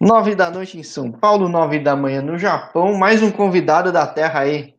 [0.00, 2.94] Nove da noite em São Paulo, nove da manhã no Japão.
[2.94, 4.74] Mais um convidado da terra aí,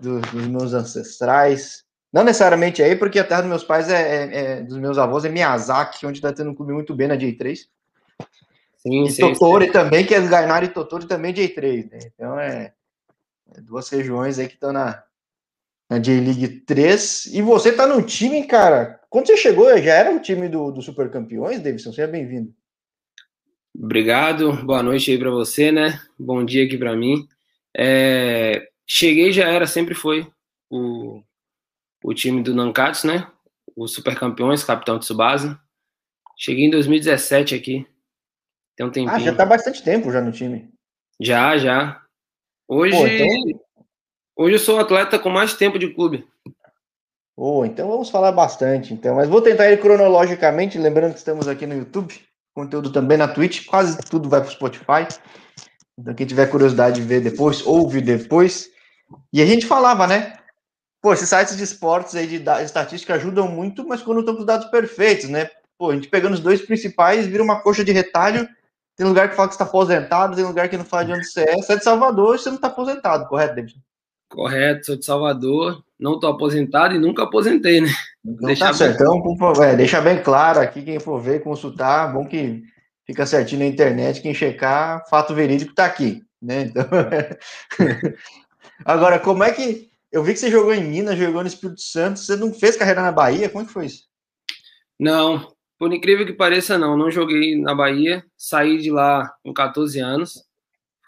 [0.00, 1.84] do, dos meus ancestrais.
[2.12, 5.24] Não necessariamente aí, porque a terra dos meus pais é, é, é dos meus avós
[5.24, 7.56] é Miyazaki, onde está tendo um clube muito bem na J3.
[8.78, 9.72] Sim, e sim, Totori sim.
[9.72, 11.98] também, que é Gainari e Totori também J3, né?
[12.12, 12.72] Então é,
[13.54, 15.04] é duas regiões aí que estão na,
[15.88, 17.26] na J-League 3.
[17.26, 19.00] E você tá no time, cara.
[19.08, 21.92] Quando você chegou, já era o time do, do Super Campeões, Davidson?
[21.92, 22.52] Seja bem-vindo.
[23.76, 26.00] Obrigado, boa noite aí para você, né?
[26.16, 27.28] Bom dia aqui para mim.
[27.76, 30.30] É, cheguei já era, sempre foi
[30.70, 31.20] o,
[32.04, 33.26] o time do Nankatsu, né?
[33.76, 35.58] Os super campeões, capitão Tsubasa.
[36.38, 37.86] Cheguei em 2017 aqui.
[38.76, 39.14] Tem um tempinho.
[39.14, 40.72] Ah, já tá bastante tempo já no time.
[41.20, 42.00] Já, já.
[42.68, 43.60] Hoje, Pô, então...
[44.36, 46.24] hoje eu sou o atleta com mais tempo de clube.
[47.36, 49.16] Oh, então vamos falar bastante, então.
[49.16, 52.14] Mas vou tentar ir cronologicamente, lembrando que estamos aqui no YouTube
[52.54, 55.08] conteúdo também na Twitch, quase tudo vai para o Spotify.
[55.98, 58.68] Então, quem tiver curiosidade de ver depois, ouve depois.
[59.32, 60.38] E a gente falava, né?
[61.02, 64.46] Pô, esses sites de esportes aí de estatística ajudam muito, mas quando estão com os
[64.46, 65.50] dados perfeitos, né?
[65.76, 68.48] Pô, a gente pegando os dois principais, vira uma coxa de retalho.
[68.96, 71.42] Tem lugar que fala que está aposentado, tem lugar que não fala de onde você
[71.42, 71.56] é.
[71.56, 73.76] Você é de Salvador, você não está aposentado, correto, David?
[74.34, 77.88] Correto, sou de Salvador, não estou aposentado e nunca aposentei, né?
[78.24, 78.94] Então deixa tá certo.
[79.02, 82.62] Então, por favor, é, deixa bem claro aqui, quem for ver, consultar, bom que
[83.06, 86.62] fica certinho na internet, quem checar, fato verídico está aqui, né?
[86.62, 86.84] Então,
[88.84, 89.90] Agora, como é que.
[90.10, 93.02] Eu vi que você jogou em Minas, jogou no Espírito Santo, você não fez carreira
[93.02, 93.48] na Bahia?
[93.48, 94.04] Como é que foi isso?
[94.98, 96.96] Não, por incrível que pareça, não.
[96.96, 100.44] Não joguei na Bahia, saí de lá com 14 anos,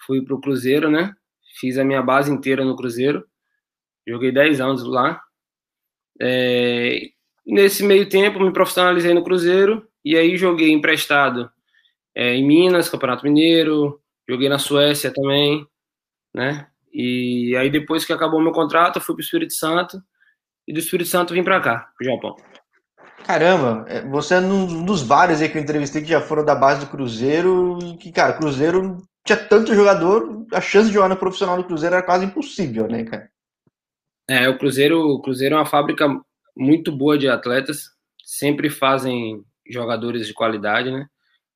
[0.06, 1.14] fui para o Cruzeiro, né?
[1.58, 3.26] Fiz a minha base inteira no Cruzeiro.
[4.06, 5.20] Joguei 10 anos lá.
[6.20, 7.08] É,
[7.46, 9.86] nesse meio tempo, me profissionalizei no Cruzeiro.
[10.04, 11.50] E aí joguei emprestado
[12.14, 14.00] é, em Minas, Campeonato Mineiro.
[14.28, 15.66] Joguei na Suécia também,
[16.34, 16.68] né?
[16.92, 20.00] E aí depois que acabou meu contrato, eu fui para o Espírito Santo.
[20.66, 22.36] E do Espírito Santo vim para cá, pro Japão.
[23.24, 26.54] Caramba, é, você é um dos vários aí que eu entrevistei que já foram da
[26.54, 31.16] base do Cruzeiro e que, cara, Cruzeiro tinha tanto jogador, a chance de jogar no
[31.16, 33.30] profissional do Cruzeiro era quase impossível, né, cara?
[34.28, 36.08] É, o Cruzeiro, o Cruzeiro é uma fábrica
[36.56, 37.90] muito boa de atletas,
[38.24, 41.06] sempre fazem jogadores de qualidade, né?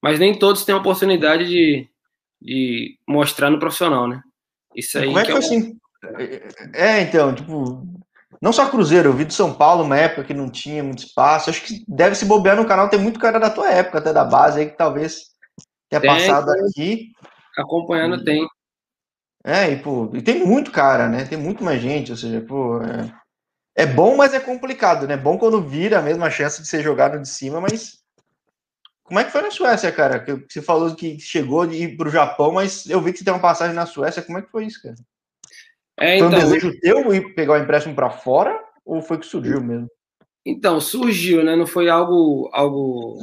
[0.03, 1.89] Mas nem todos têm a oportunidade de,
[2.41, 4.23] de mostrar no profissional, né?
[4.75, 5.07] Isso aí.
[5.07, 5.77] Como é que, que é foi assim?
[6.73, 7.87] É, então, tipo,
[8.41, 11.51] não só Cruzeiro, eu vi de São Paulo uma época que não tinha muito espaço.
[11.51, 14.25] Acho que deve se bobear no canal, tem muito cara da tua época, até da
[14.25, 15.31] base aí, que talvez
[15.89, 17.13] tenha tem, passado aqui.
[17.61, 18.49] Acompanhando e, tem.
[19.45, 21.25] É, e, pô, e tem muito cara, né?
[21.25, 23.13] Tem muito mais gente, ou seja, pô, é,
[23.75, 25.17] é bom, mas é complicado, né?
[25.17, 28.01] Bom quando vira a mesma chance de ser jogado de cima, mas
[29.11, 30.21] como é que foi na Suécia, cara?
[30.21, 33.35] Que você falou que chegou de ir pro Japão, mas eu vi que você tem
[33.35, 34.23] uma passagem na Suécia.
[34.23, 34.95] Como é que foi isso, cara?
[35.99, 39.19] É, então, foi um então, desejo teu ir pegar o empréstimo para fora ou foi
[39.19, 39.89] que surgiu mesmo?
[40.47, 41.57] Então, surgiu, né?
[41.57, 43.19] Não foi algo, algo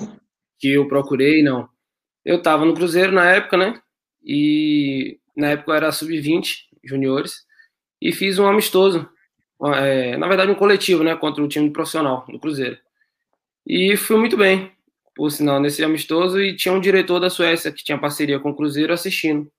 [0.59, 1.69] que eu procurei, não.
[2.25, 3.81] Eu tava no Cruzeiro na época, né?
[4.23, 7.45] E na época eu era sub-20, juniores,
[8.01, 9.07] e fiz um amistoso,
[9.75, 12.77] é, na verdade um coletivo, né, contra o time profissional do Cruzeiro.
[13.65, 14.71] E fui muito bem,
[15.15, 18.55] por sinal, nesse amistoso, e tinha um diretor da Suécia que tinha parceria com o
[18.55, 19.51] Cruzeiro assistindo,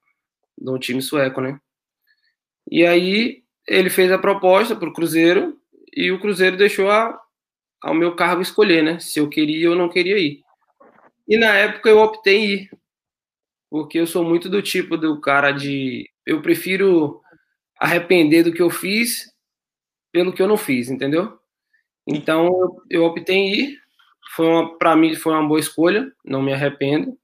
[0.56, 1.60] do time sueco, né.
[2.70, 5.56] E aí ele fez a proposta para o Cruzeiro,
[5.94, 7.18] e o Cruzeiro deixou a,
[7.82, 10.42] ao meu cargo escolher, né, se eu queria ou não queria ir.
[11.28, 12.70] E na época eu optei em ir,
[13.70, 16.08] porque eu sou muito do tipo do cara de.
[16.24, 17.20] Eu prefiro
[17.78, 19.32] arrepender do que eu fiz
[20.12, 21.38] pelo que eu não fiz, entendeu?
[22.06, 22.48] Então
[22.90, 23.78] eu optei ir.
[24.34, 27.18] Foi para mim foi uma boa escolha, não me arrependo.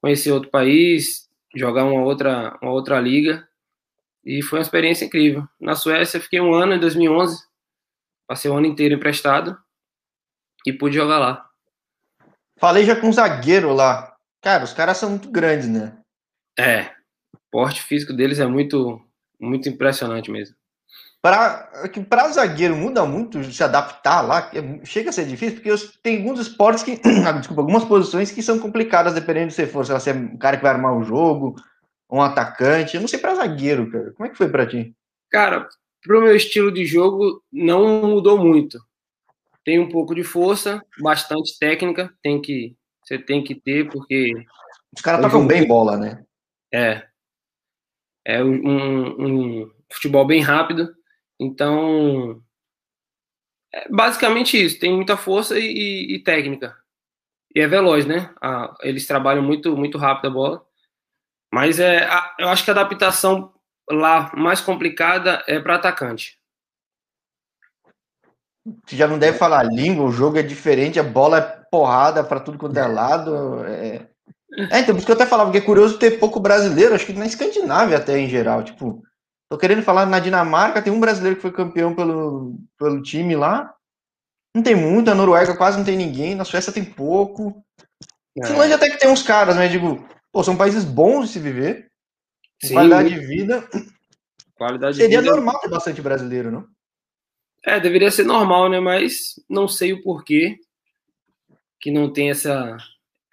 [0.00, 3.48] Conhecer outro país, jogar uma outra, uma outra liga
[4.24, 5.48] e foi uma experiência incrível.
[5.60, 7.42] Na Suécia fiquei um ano em 2011,
[8.26, 9.58] passei o ano inteiro emprestado
[10.66, 11.48] e pude jogar lá.
[12.58, 14.07] Falei já com um zagueiro lá,
[14.42, 15.98] Cara, os caras são muito grandes, né?
[16.58, 16.90] É.
[17.34, 19.00] O porte físico deles é muito,
[19.40, 20.56] muito impressionante mesmo.
[21.20, 24.50] Para zagueiro muda muito se adaptar lá,
[24.84, 27.00] chega a ser difícil, porque tem alguns esportes que.
[27.26, 29.84] Ah, desculpa, algumas posições que são complicadas dependendo de se for.
[29.84, 31.56] Se você é um cara que vai armar o jogo,
[32.10, 32.94] um atacante.
[32.94, 34.12] Eu não sei para zagueiro, cara.
[34.12, 34.94] Como é que foi para ti?
[35.30, 35.68] Cara,
[36.02, 38.78] pro meu estilo de jogo, não mudou muito.
[39.64, 42.77] Tem um pouco de força, bastante técnica, tem que
[43.08, 44.32] você tem que ter, porque.
[44.94, 46.24] Os caras tocam bem bola, né?
[46.72, 47.08] É.
[48.24, 50.94] É um, um futebol bem rápido.
[51.40, 52.42] Então.
[53.72, 54.78] É basicamente isso.
[54.78, 56.76] Tem muita força e, e técnica.
[57.54, 58.34] E é veloz, né?
[58.42, 60.66] Ah, eles trabalham muito, muito rápido a bola.
[61.52, 62.06] Mas é,
[62.38, 63.54] eu acho que a adaptação
[63.90, 66.37] lá mais complicada é para atacante.
[68.86, 72.40] Você já não deve falar língua, o jogo é diferente, a bola é porrada para
[72.40, 73.64] tudo quanto é lado.
[73.64, 74.06] É...
[74.70, 77.06] é, então, por isso que eu até falava que é curioso ter pouco brasileiro, acho
[77.06, 78.62] que na Escandinávia até em geral.
[78.62, 79.02] Tipo,
[79.50, 83.74] tô querendo falar na Dinamarca, tem um brasileiro que foi campeão pelo, pelo time lá.
[84.54, 87.62] Não tem muito, na Noruega quase não tem ninguém, na Suécia tem pouco.
[88.36, 88.46] É.
[88.46, 91.88] Finlândia até que tem uns caras, mas digo, pô, são países bons de se viver.
[92.62, 93.68] Sim, qualidade de vida.
[94.56, 95.32] Qualidade Seria vida...
[95.32, 96.66] normal ter bastante brasileiro, não?
[97.64, 98.80] É, deveria ser normal, né?
[98.80, 100.58] Mas não sei o porquê
[101.80, 102.76] que não tem essa,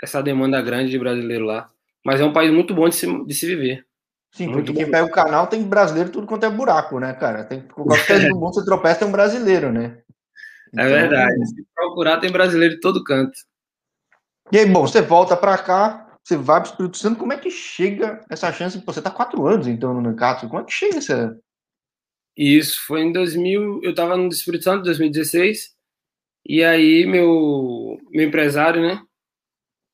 [0.01, 1.69] essa demanda grande de brasileiro lá.
[2.03, 3.85] Mas é um país muito bom de se, de se viver.
[4.31, 7.43] Sim, muito porque quem pega o canal tem brasileiro tudo quanto é buraco, né, cara?
[7.45, 9.97] Tem, qualquer do mundo você tropeça tem um brasileiro, né?
[10.77, 11.47] É então, é verdade.
[11.47, 13.33] Se procurar, tem brasileiro de todo canto.
[14.51, 17.37] E aí, bom, você volta para cá, você vai para o Espírito Santo, como é
[17.37, 18.79] que chega essa chance?
[18.79, 21.35] Pô, você tá quatro anos, então, no Nancatsu, como é que chega essa...
[22.37, 25.73] Isso, foi em 2000, eu estava no Espírito Santo, 2016,
[26.45, 29.01] e aí meu, meu empresário, né,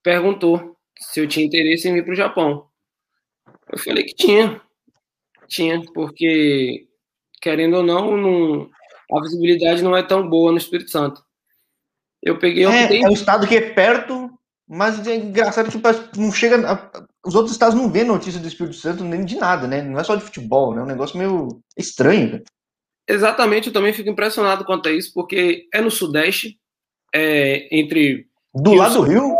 [0.03, 2.67] perguntou se eu tinha interesse em vir para o Japão.
[3.71, 4.61] Eu falei que tinha,
[5.47, 6.87] tinha, porque,
[7.41, 8.69] querendo ou não, não
[9.11, 11.23] a visibilidade não é tão boa no Espírito Santo.
[12.21, 12.65] Eu peguei.
[12.65, 14.29] É, é um estado que é perto,
[14.67, 16.57] mas é engraçado que não chega.
[17.25, 19.81] Os outros estados não vêem notícia do Espírito Santo nem de nada, né?
[19.81, 20.81] Não é só de futebol, né?
[20.81, 22.43] É um negócio meio estranho.
[23.07, 26.59] Exatamente, eu também fico impressionado quanto a isso, porque é no Sudeste,
[27.13, 28.27] é entre.
[28.53, 29.35] Do Rio, lado do Rio?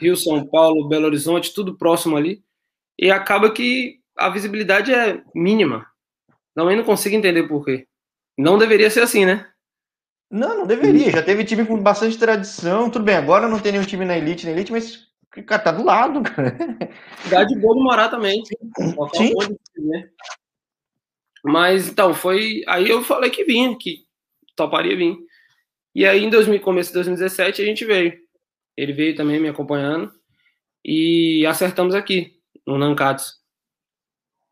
[0.00, 2.42] Rio, São Paulo, Belo Horizonte, tudo próximo ali.
[2.98, 5.86] E acaba que a visibilidade é mínima.
[6.54, 7.86] Também não consigo entender por quê.
[8.36, 9.46] Não deveria ser assim, né?
[10.30, 11.10] Não, não deveria.
[11.10, 12.90] Já teve time com bastante tradição.
[12.90, 15.05] Tudo bem, agora não tem nenhum time na elite, na elite, mas
[15.42, 16.56] cara, tá do lado, cara.
[17.30, 18.42] Dá de boa Morá também.
[19.14, 19.32] Sim.
[19.78, 20.08] Né?
[21.44, 22.62] Mas então, foi.
[22.66, 24.04] Aí eu falei que vinha, que
[24.54, 25.16] toparia vir.
[25.94, 28.18] E aí, em 2000, começo de 2017, a gente veio.
[28.76, 30.12] Ele veio também me acompanhando.
[30.84, 33.34] E acertamos aqui, no Nankatsu.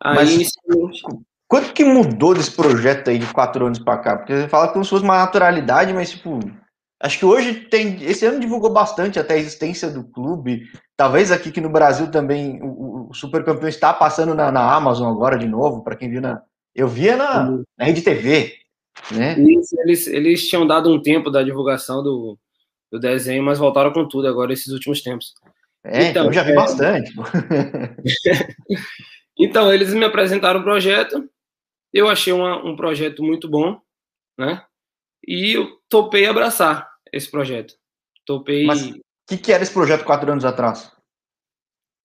[0.03, 1.03] Aí, Mas, inicialmente...
[1.47, 4.17] Quanto que mudou desse projeto aí de quatro anos para cá?
[4.17, 6.41] Porque você fala como se fosse uma naturalidade, mas tipo,
[7.05, 8.03] acho que hoje tem.
[8.03, 10.67] Esse ano divulgou bastante até a existência do clube.
[10.97, 15.13] Talvez aqui que no Brasil também o, o Super Campeão está passando na, na Amazon
[15.13, 16.43] agora de novo, para quem viu na.
[16.75, 17.63] Eu via na, uhum.
[17.79, 18.55] na Rede TV.
[19.13, 19.39] Né?
[19.39, 22.39] Isso, eles, eles tinham dado um tempo da divulgação do,
[22.91, 25.35] do desenho, mas voltaram com tudo agora esses últimos tempos.
[25.85, 26.55] É, então, eu já vi é...
[26.55, 27.13] bastante.
[29.39, 31.29] então, eles me apresentaram o projeto,
[31.93, 33.79] eu achei uma, um projeto muito bom,
[34.39, 34.65] né?
[35.27, 37.75] E eu topei abraçar esse projeto.
[38.27, 38.67] Topei.
[38.67, 40.91] Mas o que, que, era esse projeto quatro anos atrás?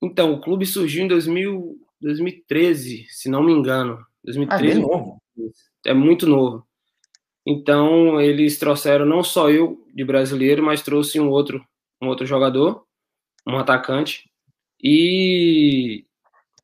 [0.01, 4.05] Então, o clube surgiu em 2000, 2013, se não me engano.
[4.23, 4.65] 2013.
[4.65, 5.21] Ah, é novo.
[5.85, 6.65] É muito novo.
[7.45, 11.65] Então, eles trouxeram não só eu de brasileiro, mas trouxe um outro,
[12.01, 12.85] um outro jogador,
[13.47, 14.29] um atacante,
[14.81, 16.05] e,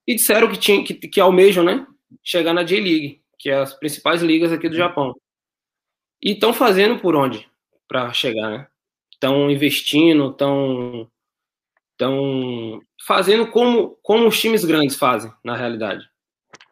[0.06, 1.86] e disseram que, tinha, que, que almejam, né?
[2.24, 5.14] chegar na J-League, que é as principais ligas aqui do Japão.
[6.22, 7.50] E estão fazendo por onde
[7.88, 8.68] para chegar, né?
[9.12, 11.10] Estão investindo, estão
[11.92, 16.10] estão fazendo como, como os times grandes fazem, na realidade.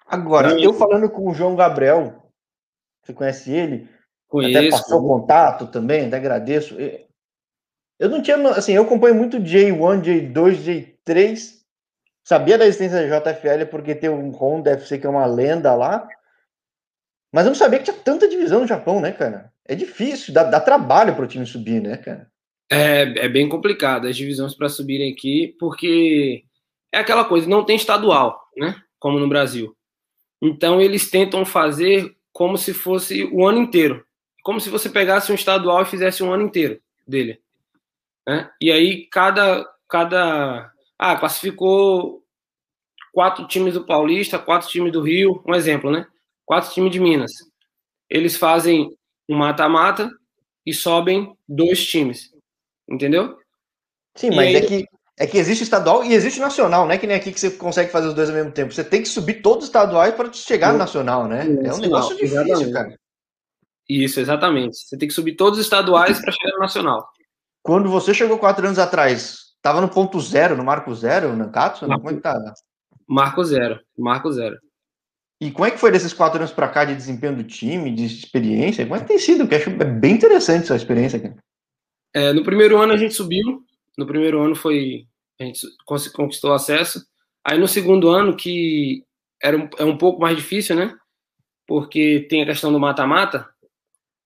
[0.05, 2.29] Agora, eu falando com o João Gabriel,
[3.01, 3.89] você conhece ele?
[4.27, 4.57] Conheço.
[4.57, 6.75] Até passou o contato também, até agradeço.
[7.97, 11.63] Eu não tinha, assim, eu acompanho muito J1, J2, J3,
[12.23, 16.07] Sabia da existência da JFL porque tem um Honda FC que é uma lenda lá.
[17.33, 19.52] Mas eu não sabia que tinha tanta divisão no Japão, né, cara?
[19.65, 22.29] É difícil, dá, dá trabalho para o time subir, né, cara?
[22.69, 26.43] É, é bem complicado as divisões para subirem aqui, porque
[26.91, 28.81] é aquela coisa, não tem estadual, né?
[28.99, 29.75] Como no Brasil.
[30.41, 34.05] Então eles tentam fazer como se fosse o ano inteiro.
[34.43, 37.39] Como se você pegasse um estadual e fizesse um ano inteiro dele.
[38.27, 38.49] Né?
[38.59, 42.23] E aí cada, cada ah, classificou
[43.13, 46.07] quatro times do Paulista, quatro times do Rio, um exemplo, né?
[46.45, 47.31] Quatro times de Minas.
[48.09, 48.89] Eles fazem
[49.29, 50.09] um mata-mata
[50.65, 52.31] e sobem dois times.
[52.89, 53.37] Entendeu?
[54.15, 54.55] Sim, e mas aí...
[54.55, 57.39] é que é que existe estadual e existe nacional, não é que nem aqui que
[57.39, 58.73] você consegue fazer os dois ao mesmo tempo.
[58.73, 61.45] Você tem que subir todos os estaduais para chegar no nacional, né?
[61.63, 62.73] É um negócio difícil, exatamente.
[62.73, 62.99] cara.
[63.87, 64.75] Isso, exatamente.
[64.75, 67.07] Você tem que subir todos os estaduais para chegar no nacional.
[67.61, 71.87] Quando você chegou quatro anos atrás, Tava no ponto zero, no marco zero, no Katsu?
[71.87, 72.53] Marco, como é que tá?
[73.07, 74.57] Marco zero, marco zero.
[75.43, 78.05] E como é que foi desses quatro anos para cá de desempenho do time, de
[78.05, 78.85] experiência?
[78.85, 79.45] Como é que tem sido?
[79.45, 81.35] Que acho bem interessante essa experiência aqui.
[82.13, 83.61] É, no primeiro ano a gente subiu.
[83.97, 85.05] No primeiro ano foi
[85.41, 85.67] a gente
[86.15, 87.05] conquistou acesso.
[87.43, 89.03] Aí no segundo ano, que
[89.41, 90.95] era um, é um pouco mais difícil, né?
[91.67, 93.45] Porque tem a questão do mata-mata,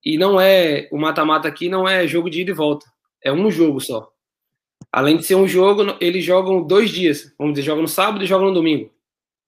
[0.05, 0.88] e não é.
[0.91, 2.86] O mata-mata aqui não é jogo de ida e volta.
[3.24, 4.12] É um jogo só.
[4.91, 7.33] Além de ser um jogo, eles jogam dois dias.
[7.39, 8.91] Vamos dizer, jogam no sábado e jogam no domingo.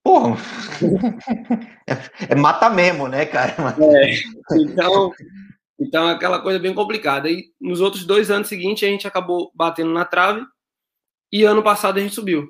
[0.09, 0.37] Porra!
[1.85, 3.53] é, é mata mesmo, né, cara?
[3.79, 4.15] É,
[4.59, 5.13] então,
[5.79, 7.29] então é aquela coisa bem complicada.
[7.29, 10.43] E nos outros dois anos seguintes a gente acabou batendo na trave
[11.31, 12.47] e ano passado a gente subiu.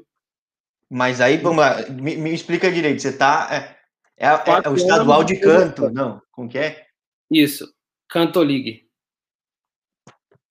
[0.89, 3.01] Mas aí, vamos lá, me, me explica direito.
[3.01, 3.49] Você tá.
[4.17, 4.29] É, é,
[4.63, 6.21] é o estadual de canto, não?
[6.31, 6.85] Como que é?
[7.29, 7.69] Isso,
[8.09, 8.87] Canto League.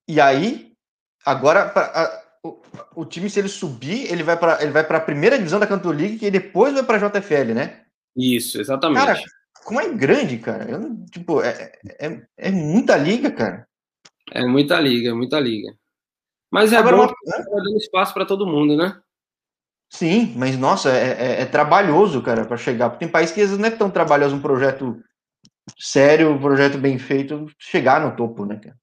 [0.07, 0.75] E aí,
[1.25, 2.61] agora, pra, o,
[2.95, 5.67] o, time, se ele subir, ele vai para ele vai para a primeira divisão da
[5.67, 7.83] Canto League e depois vai para a JFL, né?
[8.17, 9.05] Isso, exatamente.
[9.05, 9.21] Cara,
[9.65, 10.71] como é grande, cara?
[10.71, 13.67] Eu, tipo, é, é, é muita liga, cara.
[14.33, 15.75] É muita liga, muita liga.
[16.51, 17.63] Mas é Agora, bom uma...
[17.63, 18.99] dando espaço para todo mundo, né?
[19.91, 22.91] Sim, mas nossa, é, é, é trabalhoso, cara, para chegar.
[22.91, 25.03] Porque tem países que às vezes não é tão trabalhoso um projeto
[25.79, 28.77] sério, um projeto bem feito, chegar no topo, né, cara?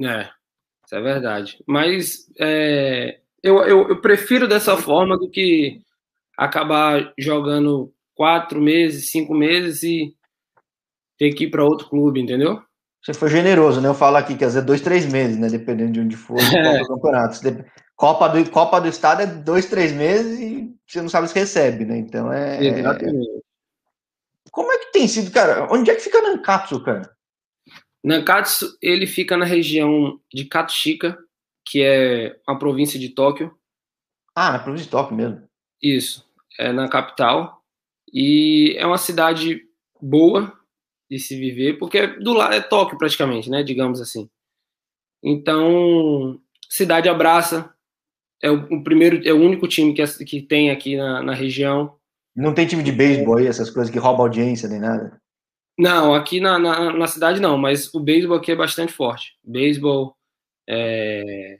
[0.00, 0.30] É,
[0.84, 1.62] isso é verdade.
[1.66, 5.80] Mas é, eu, eu, eu prefiro dessa forma do que
[6.36, 10.14] acabar jogando quatro meses, cinco meses e
[11.18, 12.62] ter que ir para outro clube, entendeu?
[13.02, 13.88] Você foi generoso, né?
[13.88, 15.48] Eu falo aqui que às vezes dois, três meses, né?
[15.48, 16.82] Dependendo de onde for, é.
[16.88, 17.38] campeonato.
[17.94, 21.84] Copa do, Copa do Estado é dois, três meses e você não sabe se recebe,
[21.84, 21.98] né?
[21.98, 22.64] Então é.
[22.64, 23.42] Exatamente.
[24.50, 25.68] Como é que tem sido, cara?
[25.70, 27.13] Onde é que fica Nankatsu, cara?
[28.04, 31.18] Nankatsu, ele fica na região de Katsushika,
[31.66, 33.56] que é uma província de Tóquio.
[34.36, 35.42] Ah, na província de Tóquio mesmo.
[35.82, 37.62] Isso, é na capital.
[38.12, 39.62] E é uma cidade
[40.00, 40.52] boa
[41.10, 43.62] de se viver, porque do lado é Tóquio praticamente, né?
[43.62, 44.28] Digamos assim.
[45.22, 47.74] Então, cidade abraça,
[48.42, 51.96] é o, o, primeiro, é o único time que, que tem aqui na, na região.
[52.36, 55.18] Não tem time de beisebol aí, essas coisas que rouba audiência nem nada?
[55.78, 59.36] Não, aqui na, na, na cidade não, mas o beisebol aqui é bastante forte.
[59.42, 60.16] Beisebol,
[60.68, 61.58] é...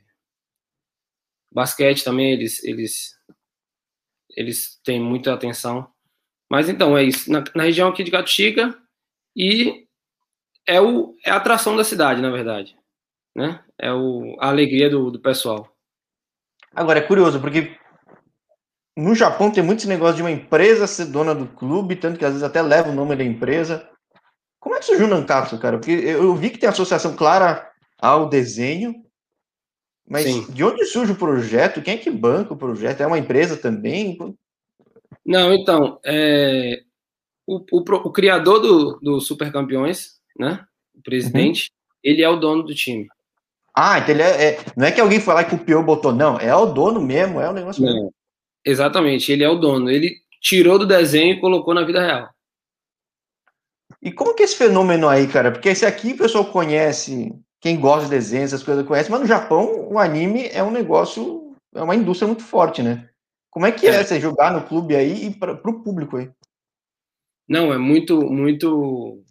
[1.53, 3.19] basquete também, eles, eles,
[4.37, 5.93] eles têm muita atenção.
[6.51, 7.31] Mas então, é isso.
[7.31, 8.31] Na, na região aqui de Gato
[9.37, 9.89] e
[10.67, 12.77] é, o, é a atração da cidade, na verdade.
[13.35, 13.63] Né?
[13.79, 15.69] É o, a alegria do, do pessoal.
[16.73, 17.77] Agora, é curioso, porque
[18.97, 22.25] no Japão tem muito esse negócio de uma empresa ser dona do clube, tanto que
[22.25, 23.89] às vezes até leva o nome da empresa.
[24.65, 25.77] Como é que surgiu o Nankatsu, cara?
[25.77, 28.95] Porque eu vi que tem associação clara ao desenho,
[30.09, 30.51] mas Sim.
[30.51, 31.83] de onde surge o projeto?
[31.83, 33.03] Quem é que banca o projeto?
[33.03, 34.17] É uma empresa também?
[35.25, 36.83] Não, então, é...
[37.47, 40.65] o, o, o, criador do, do Super Campeões, né?
[40.95, 41.99] O presidente, uhum.
[42.03, 43.07] ele é o dono do time.
[43.77, 46.11] Ah, então ele é, é, não é que alguém foi lá e copiou o botão,
[46.11, 46.39] não.
[46.39, 48.15] É o dono mesmo, é o negócio não, mesmo.
[48.65, 49.91] Exatamente, ele é o dono.
[49.91, 52.31] Ele tirou do desenho e colocou na vida real.
[54.05, 55.51] E como que é esse fenômeno aí, cara?
[55.51, 59.27] Porque esse aqui o pessoal conhece, quem gosta de desenho, essas coisas conhece, mas no
[59.27, 63.09] Japão o anime é um negócio, é uma indústria muito forte, né?
[63.51, 66.31] Como é que é, é você jogar no clube aí e para o público aí?
[67.49, 69.23] Não, é muito, muito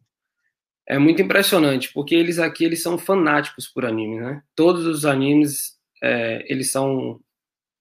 [0.88, 4.42] é muito impressionante, porque eles aqui eles são fanáticos por anime, né?
[4.56, 7.20] Todos os animes é, eles são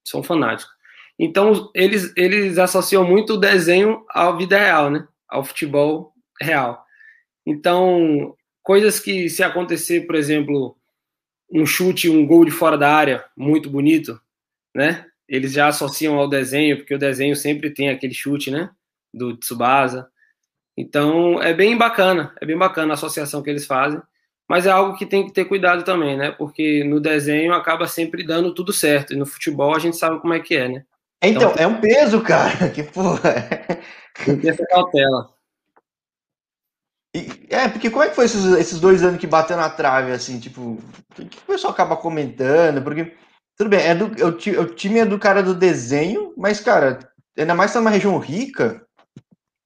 [0.07, 0.75] são fanáticos.
[1.19, 5.09] Então eles eles associam muito o desenho à vida real, né?
[5.27, 6.82] Ao futebol real.
[7.47, 10.77] Então coisas que se acontecer, por exemplo,
[11.51, 14.21] um chute, um gol de fora da área muito bonito,
[14.75, 15.05] né?
[15.29, 18.71] Eles já associam ao desenho, porque o desenho sempre tem aquele chute, né?
[19.13, 20.09] Do Tsubasa.
[20.77, 24.01] Então é bem bacana, é bem bacana a associação que eles fazem,
[24.49, 26.31] mas é algo que tem que ter cuidado também, né?
[26.31, 30.33] Porque no desenho acaba sempre dando tudo certo, e no futebol a gente sabe como
[30.35, 30.85] é que é, né?
[31.23, 33.35] Então, então é um peso, cara, que porra.
[34.25, 35.31] Tem que ter cautela.
[37.15, 40.13] E, é, porque como é que foi esses, esses dois anos que bateu na trave,
[40.13, 40.79] assim, tipo,
[41.19, 42.83] o que o pessoal acaba comentando?
[42.83, 43.15] Porque,
[43.57, 46.99] tudo bem, é do, o, o time é do cara do desenho, mas, cara,
[47.37, 48.87] ainda mais tá numa região rica,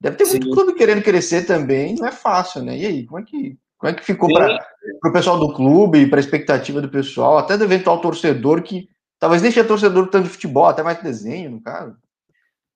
[0.01, 0.39] Deve ter Sim.
[0.39, 2.77] muito clube querendo crescer também, não é fácil, né?
[2.77, 4.59] E aí, como é que, como é que ficou para
[5.05, 8.89] o pessoal do clube, para a expectativa do pessoal, até do eventual torcedor que
[9.19, 11.97] talvez nem tinha torcedor tanto de futebol, até mais desenho, no caso?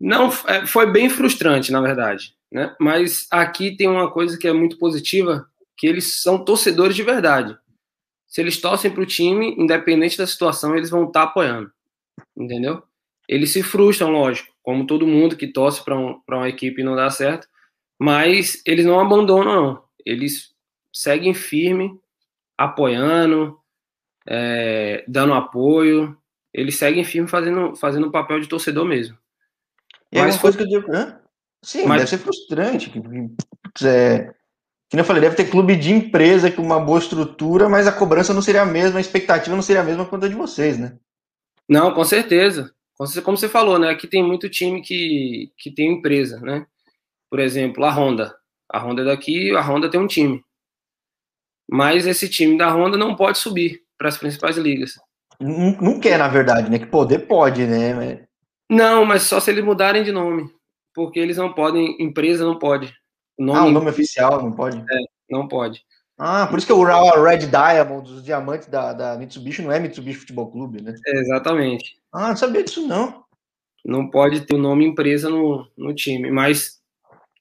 [0.00, 2.34] Não, é, foi bem frustrante, na verdade.
[2.50, 2.74] Né?
[2.80, 7.56] Mas aqui tem uma coisa que é muito positiva, que eles são torcedores de verdade.
[8.26, 11.70] Se eles torcem para o time, independente da situação, eles vão estar tá apoiando.
[12.36, 12.82] Entendeu?
[13.28, 16.94] Eles se frustram, lógico como todo mundo que torce para um, uma equipe e não
[16.94, 17.48] dá certo,
[17.98, 19.84] mas eles não abandonam, não.
[20.04, 20.54] Eles
[20.92, 21.98] seguem firme,
[22.56, 23.58] apoiando,
[24.26, 26.16] é, dando apoio,
[26.52, 29.16] eles seguem firme fazendo, fazendo o papel de torcedor mesmo.
[30.12, 31.20] E é uma coisa que eu digo, Hã?
[31.62, 31.98] sim, mas...
[31.98, 32.92] deve ser frustrante.
[33.84, 34.32] É,
[34.90, 38.34] que eu falei, deve ter clube de empresa com uma boa estrutura, mas a cobrança
[38.34, 40.98] não seria a mesma, a expectativa não seria a mesma quanto a de vocês, né?
[41.68, 42.74] Não, com certeza.
[43.22, 43.88] Como você falou, né?
[43.88, 46.66] Aqui tem muito time que, que tem empresa, né?
[47.30, 48.36] Por exemplo, a Honda.
[48.68, 50.44] A Honda é daqui, a Honda tem um time.
[51.70, 54.94] Mas esse time da Honda não pode subir para as principais ligas.
[55.40, 56.78] Não, não, quer, na verdade, né?
[56.80, 58.26] Que poder pode, né?
[58.70, 60.48] Não, mas só se eles mudarem de nome.
[60.94, 62.94] Porque eles não podem, empresa não pode.
[63.36, 64.78] O nome, ah, o nome oficial não pode?
[64.78, 64.98] É,
[65.28, 65.82] não pode.
[66.16, 70.20] Ah, por isso que o Red Diamond, os diamantes da, da Mitsubishi, não é Mitsubishi
[70.20, 70.94] Futebol Clube, né?
[71.06, 71.96] É, exatamente.
[72.12, 73.24] Ah, não sabia disso, não.
[73.84, 76.78] Não pode ter o nome empresa no, no time, mas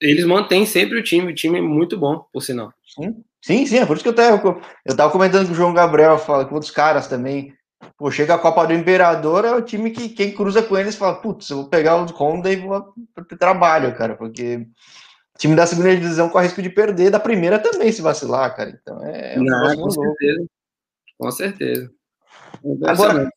[0.01, 2.73] eles mantêm sempre o time, o time é muito bom, por sinal.
[2.85, 5.73] Sim, sim, sim é por isso que eu tava, eu tava comentando com o João
[5.73, 7.53] Gabriel, fala com outros caras também.
[7.97, 11.21] Pô, chega a Copa do Imperador, é o time que quem cruza com eles fala,
[11.21, 12.93] putz, eu vou pegar o Honda e vou
[13.27, 14.67] ter trabalho, cara, porque
[15.39, 18.69] time da segunda divisão corre risco de perder, da primeira também, se vacilar, cara.
[18.69, 19.39] Então é.
[19.39, 20.45] Um Não, com certeza.
[21.17, 21.91] Com certeza.
[22.85, 23.29] Agora,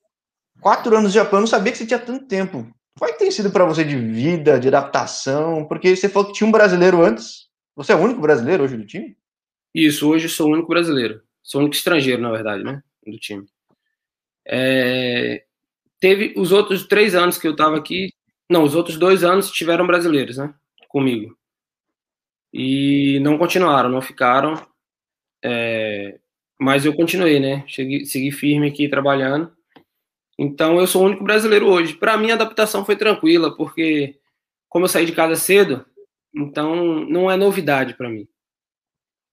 [0.61, 2.67] quatro anos de Japão, eu não sabia que você tinha tanto tempo.
[2.99, 5.65] Qual é que tem sido para você de vida, de adaptação?
[5.65, 7.49] Porque você falou que tinha um brasileiro antes.
[7.75, 9.17] Você é o único brasileiro hoje do time?
[9.75, 11.23] Isso, hoje sou o único brasileiro.
[11.43, 12.83] Sou o único estrangeiro, na verdade, né?
[13.07, 13.47] Do time.
[14.47, 15.45] É...
[16.01, 18.13] Teve os outros três anos que eu estava aqui.
[18.51, 20.53] Não, os outros dois anos tiveram brasileiros, né?
[20.89, 21.37] Comigo
[22.53, 24.55] e não continuaram, não ficaram.
[25.43, 26.19] É,
[26.59, 27.65] mas eu continuei, né?
[27.67, 29.51] Cheguei, segui firme aqui trabalhando.
[30.39, 31.95] Então eu sou o único brasileiro hoje.
[31.95, 34.19] Para mim a adaptação foi tranquila, porque
[34.69, 35.85] como eu saí de casa cedo,
[36.35, 38.29] então não é novidade para mim.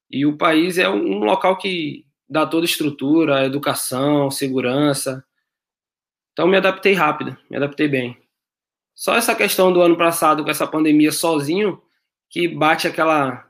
[0.09, 5.25] E o país é um local que dá toda estrutura, educação, segurança.
[6.33, 8.17] Então me adaptei rápido, me adaptei bem.
[8.93, 11.81] Só essa questão do ano passado com essa pandemia sozinho,
[12.29, 13.47] que bate aquela,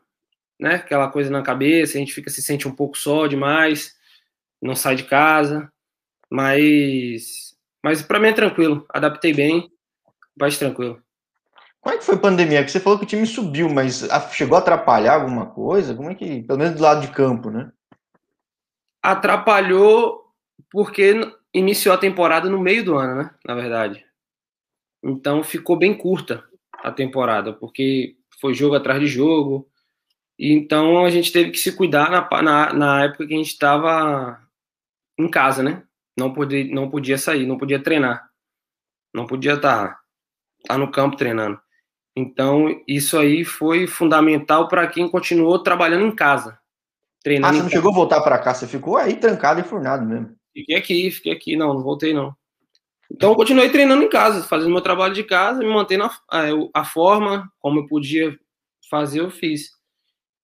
[0.59, 3.95] né, aquela coisa na cabeça, a gente fica se sente um pouco só demais,
[4.61, 5.71] não sai de casa,
[6.29, 7.49] mas
[7.83, 9.71] mas para mim é tranquilo, adaptei bem,
[10.39, 11.01] mais tranquilo.
[11.81, 12.59] Como é que foi a pandemia?
[12.59, 15.95] Porque você falou que o time subiu, mas chegou a atrapalhar alguma coisa?
[15.95, 17.71] Como é que, pelo menos do lado de campo, né?
[19.01, 20.33] Atrapalhou
[20.71, 21.15] porque
[21.53, 23.31] iniciou a temporada no meio do ano, né?
[23.45, 24.05] Na verdade.
[25.03, 29.69] Então ficou bem curta a temporada, porque foi jogo atrás de jogo.
[30.37, 33.51] E então a gente teve que se cuidar na, na, na época que a gente
[33.51, 34.41] estava
[35.17, 35.83] em casa, né?
[36.17, 38.29] Não podia, não podia sair, não podia treinar.
[39.13, 39.99] Não podia estar tá,
[40.67, 41.59] tá no campo treinando.
[42.15, 46.58] Então, isso aí foi fundamental para quem continuou trabalhando em casa.
[47.23, 50.05] Treinando ah, você não chegou a voltar para cá, você ficou aí trancado e furnado
[50.05, 50.35] mesmo.
[50.53, 52.35] Fiquei aqui, fiquei aqui, não, não voltei não.
[53.11, 56.41] Então, eu continuei treinando em casa, fazendo meu trabalho de casa, me mantendo a, a,
[56.75, 58.37] a forma, como eu podia
[58.89, 59.71] fazer, eu fiz.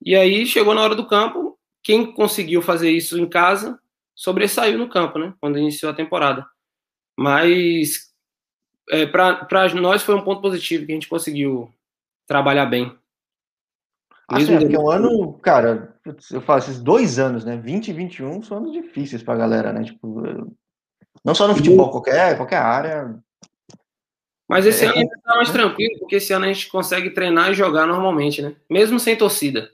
[0.04, 3.80] E aí, chegou na hora do campo, quem conseguiu fazer isso em casa
[4.16, 5.34] sobressaiu no campo, né?
[5.40, 6.46] Quando iniciou a temporada.
[7.18, 8.12] Mas
[8.90, 11.72] é, para nós foi um ponto positivo que a gente conseguiu
[12.26, 12.98] trabalhar bem.
[14.28, 15.95] Assim, é porque um ano, cara,
[16.32, 17.58] eu falo, esses dois anos, né?
[17.58, 19.84] 20 e 21 são anos difíceis pra galera, né?
[19.84, 20.24] Tipo,
[21.24, 23.20] não só no futebol, qualquer, qualquer área.
[24.48, 27.56] Mas esse é, ano está mais tranquilo, porque esse ano a gente consegue treinar e
[27.56, 28.56] jogar normalmente, né?
[28.70, 29.72] Mesmo sem torcida.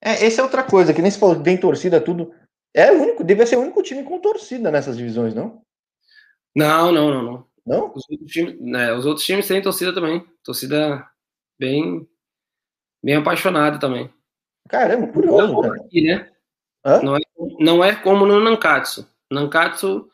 [0.00, 2.32] É, essa é outra coisa, que nem se falou, tem torcida, tudo.
[2.72, 5.62] É o único, deve ser o único time com torcida nessas divisões, não?
[6.56, 7.46] Não, não, não, não.
[7.66, 7.92] Não?
[7.94, 10.24] Os outros times, né, os outros times têm torcida também.
[10.42, 11.06] Torcida
[11.58, 12.06] bem,
[13.02, 14.12] bem apaixonada também.
[14.68, 15.74] Caramba, curioso, não cara.
[15.76, 16.30] Aqui, né?
[17.02, 17.20] Não, é,
[17.58, 19.08] não é como no Nankatsu.
[19.30, 20.08] Nankatsu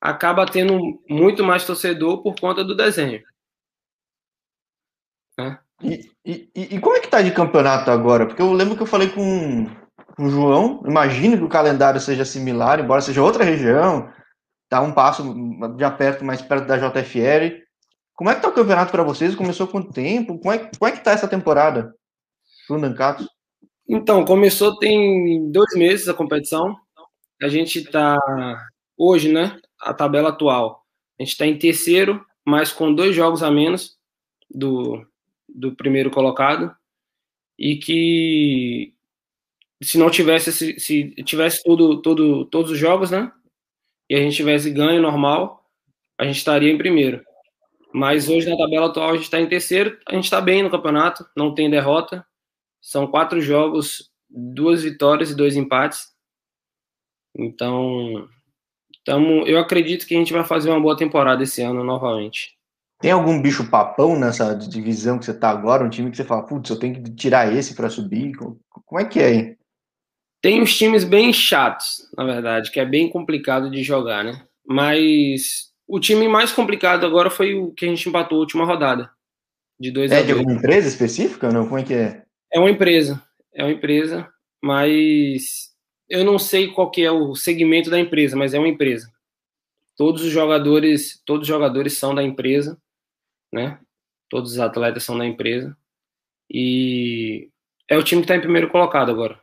[0.00, 3.22] acaba tendo muito mais torcedor por conta do desenho.
[5.38, 5.58] Né?
[5.80, 8.26] E, e, e, como é que tá de campeonato agora?
[8.26, 9.66] Porque eu lembro que eu falei com,
[10.16, 14.12] com o João, imagino que o calendário seja similar, embora seja outra região,
[14.68, 15.34] tá um passo
[15.78, 17.62] já perto, mais perto da JFL.
[18.14, 19.34] Como é que tá o campeonato para vocês?
[19.34, 20.38] Começou com tempo?
[20.38, 21.94] Como é, como é que tá essa temporada
[22.66, 23.28] pro Nankatsu?
[23.92, 26.76] Então, começou tem dois meses a competição.
[27.42, 28.16] A gente está
[28.96, 29.60] hoje, né?
[29.82, 30.86] a tabela atual.
[31.18, 33.98] A gente está em terceiro, mas com dois jogos a menos
[34.48, 35.04] do,
[35.48, 36.74] do primeiro colocado.
[37.58, 38.94] E que
[39.82, 43.30] se não tivesse, se, se tivesse tudo, tudo, todos os jogos, né?
[44.08, 45.68] E a gente tivesse ganho normal,
[46.18, 47.22] a gente estaria em primeiro.
[47.92, 50.70] Mas hoje na tabela atual a gente está em terceiro, a gente está bem no
[50.70, 52.24] campeonato, não tem derrota.
[52.82, 56.12] São quatro jogos, duas vitórias e dois empates.
[57.34, 58.28] Então
[59.04, 62.56] Tamo, eu acredito que a gente vai fazer uma boa temporada esse ano novamente.
[63.00, 65.84] Tem algum bicho papão nessa divisão que você tá agora?
[65.84, 68.32] Um time que você fala, putz, eu tenho que tirar esse para subir?
[68.36, 69.56] Como é que é aí?
[70.40, 74.44] Tem uns times bem chatos, na verdade, que é bem complicado de jogar, né?
[74.64, 79.10] Mas o time mais complicado agora foi o que a gente empatou a última rodada.
[79.80, 81.64] De dois é de alguma empresa específica ou não?
[81.64, 82.22] Como é que é?
[82.52, 83.22] É uma empresa.
[83.54, 84.28] É uma empresa,
[84.62, 85.72] mas
[86.08, 89.10] eu não sei qual que é o segmento da empresa, mas é uma empresa.
[89.96, 92.78] Todos os jogadores, todos os jogadores são da empresa
[93.52, 93.78] né?
[94.28, 95.76] Todos os atletas são da empresa.
[96.50, 97.50] E
[97.88, 99.38] é o time que está em primeiro colocado agora.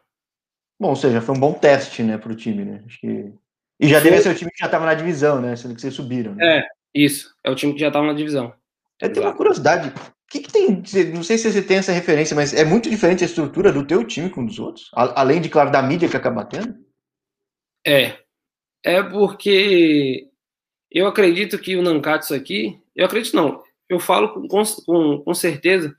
[0.80, 2.84] Bom, ou seja, foi um bom teste, né, para o time, né?
[2.86, 3.32] Acho que...
[3.80, 5.56] E já deve ser o time que já estava na divisão, né?
[5.56, 6.36] Sendo que vocês subiram.
[6.36, 6.60] Né?
[6.60, 7.34] É, isso.
[7.44, 8.54] É o time que já estava na divisão.
[9.00, 9.94] Eu tenho uma curiosidade.
[10.30, 10.84] O que, que, tem?
[11.12, 14.06] Não sei se você tem essa referência, mas é muito diferente a estrutura do teu
[14.06, 14.92] time com dos outros?
[14.94, 16.76] Além de, claro, da mídia que acaba tendo?
[17.86, 18.16] É.
[18.84, 20.28] É porque
[20.92, 22.80] eu acredito que o Nankatsu aqui.
[22.96, 25.94] Eu acredito não eu falo com, com, com certeza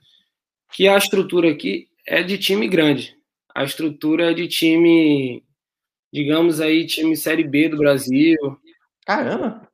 [0.71, 3.15] que a estrutura aqui é de time grande.
[3.53, 5.43] A estrutura é de time,
[6.11, 8.37] digamos aí, time Série B do Brasil.
[9.05, 9.69] Caramba!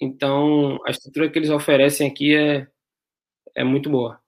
[0.00, 2.68] Então, a estrutura que eles oferecem aqui é,
[3.56, 4.20] é muito boa.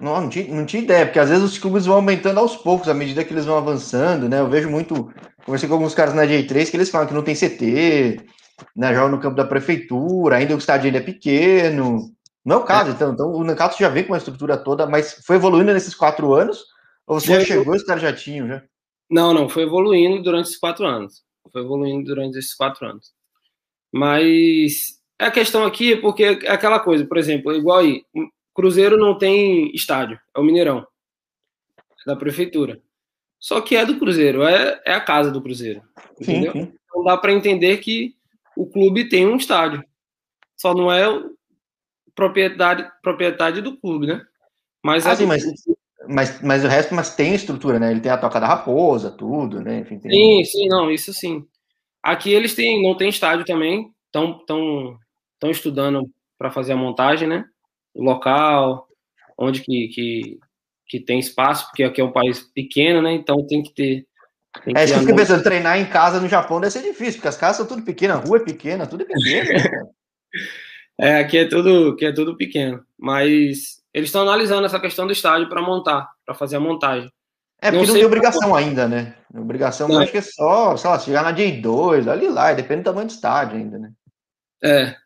[0.00, 2.88] Não, não tinha, não tinha ideia, porque às vezes os clubes vão aumentando aos poucos,
[2.88, 4.40] à medida que eles vão avançando, né?
[4.40, 5.12] Eu vejo muito,
[5.44, 8.26] conversei com alguns caras na J3 que eles falam que não tem CT,
[8.74, 12.10] né, joga no campo da prefeitura, ainda o estádio ainda é pequeno.
[12.44, 12.92] Não é o caso, é.
[12.92, 16.34] então, então o Nancato já vem com a estrutura toda, mas foi evoluindo nesses quatro
[16.34, 16.64] anos?
[17.06, 18.62] Ou você já chegou e os caras já tinham já?
[19.10, 21.22] Não, não, foi evoluindo durante esses quatro anos.
[21.52, 23.12] Foi evoluindo durante esses quatro anos.
[23.92, 28.04] Mas a questão aqui é porque é aquela coisa, por exemplo, igual aí,
[28.54, 30.86] Cruzeiro não tem estádio, é o Mineirão,
[31.78, 32.80] é da prefeitura.
[33.38, 35.82] Só que é do Cruzeiro, é, é a casa do Cruzeiro.
[36.20, 36.52] Entendeu?
[36.52, 36.72] Sim, sim.
[36.86, 38.14] Então dá para entender que
[38.56, 39.84] o clube tem um estádio.
[40.56, 41.04] Só não é
[42.14, 44.24] propriedade, propriedade do clube, né?
[44.82, 45.44] Mas, ah, sim, mas,
[46.08, 47.90] mas, mas o resto mas tem estrutura, né?
[47.90, 49.80] Ele tem a toca da raposa, tudo, né?
[49.80, 50.10] Enfim, tem...
[50.10, 51.44] Sim, sim, não, isso sim.
[52.02, 54.98] Aqui eles têm, não tem estádio também, estão tão,
[55.44, 57.44] tão estudando para fazer a montagem, né?
[57.94, 58.88] O local,
[59.36, 60.38] onde que, que,
[60.88, 63.12] que tem espaço, porque aqui é um país pequeno, né?
[63.12, 64.06] Então tem que ter
[64.66, 67.26] é isso que eu fiquei pensando, treinar em casa no Japão deve ser difícil, porque
[67.26, 69.48] as casas são tudo pequenas, a rua é pequena, tudo é pequeno.
[69.52, 69.88] Né,
[71.00, 72.80] é, aqui é tudo, aqui é tudo pequeno.
[72.96, 77.10] Mas eles estão analisando essa questão do estádio para montar, para fazer a montagem.
[77.60, 78.54] É, porque não, não tem obrigação como...
[78.54, 79.16] ainda, né?
[79.34, 79.98] Obrigação, não.
[79.98, 83.12] acho que é só, sei lá, chegar na J2, ali lá, depende do tamanho do
[83.12, 83.92] estádio ainda, né?
[84.62, 84.96] É.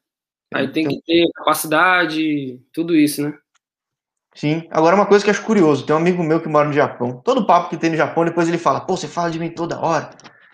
[0.55, 3.35] Aí tem que ter capacidade, tudo isso, né?
[4.35, 4.63] Sim.
[4.71, 7.21] Agora, uma coisa que eu acho curioso: tem um amigo meu que mora no Japão.
[7.25, 9.81] Todo papo que tem no Japão, depois ele fala, pô, você fala de mim toda
[9.81, 10.11] hora.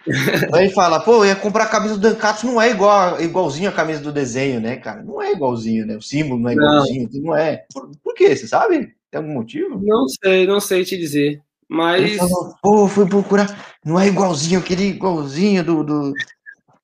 [0.55, 3.69] Aí ele fala, pô, eu ia comprar a camisa do Dankatsu, não é igual, igualzinho
[3.69, 5.03] a camisa do desenho, né, cara?
[5.03, 5.97] Não é igualzinho, né?
[5.97, 7.65] O símbolo não é igualzinho, não, não é.
[7.73, 8.35] Por, por quê?
[8.35, 8.95] Você sabe?
[9.11, 9.81] Tem algum motivo?
[9.83, 11.43] Não sei, não sei te dizer.
[11.69, 12.17] Mas.
[12.17, 13.77] Falou, pô, fui procurar.
[13.85, 16.13] Não é igualzinho, aquele igualzinho do, do,